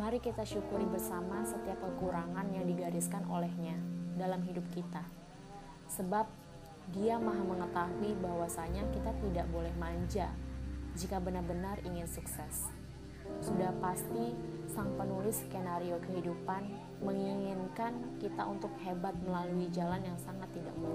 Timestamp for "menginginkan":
17.04-18.16